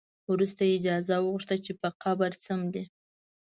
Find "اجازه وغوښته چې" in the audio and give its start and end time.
0.79-1.71